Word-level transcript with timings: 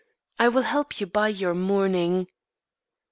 I 0.39 0.47
will 0.47 0.63
help 0.63 0.99
you 0.99 1.05
buy 1.05 1.27
your 1.27 1.53
mourning." 1.53 2.25